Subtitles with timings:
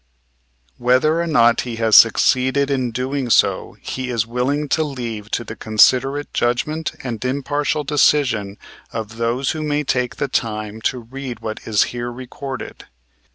[0.79, 5.43] Whether or not he has succeeded in doing so he is willing to leave to
[5.43, 8.57] the considerate judgment and impartial decision
[8.91, 12.87] of those who may take the time to read what is here recorded.